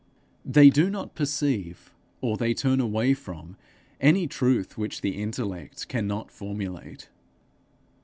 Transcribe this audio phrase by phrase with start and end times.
[0.43, 3.55] They do not perceive, or they turn away from
[3.99, 7.09] any truth which the intellect cannot formulate.